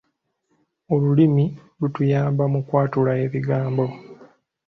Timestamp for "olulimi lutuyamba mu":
0.93-2.59